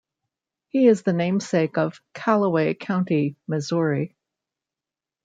[0.69, 4.15] He is the namesake of Callaway County, Missouri.